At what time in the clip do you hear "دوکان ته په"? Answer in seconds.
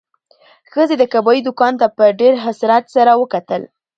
1.47-2.05